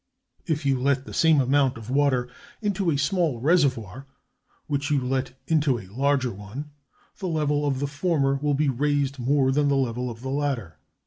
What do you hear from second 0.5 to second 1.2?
you let the